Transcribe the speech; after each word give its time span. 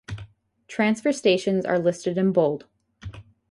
Transfer 0.67 1.11
stations 1.11 1.63
are 1.63 1.77
listed 1.77 2.17
in 2.17 2.31
bold. 2.31 2.65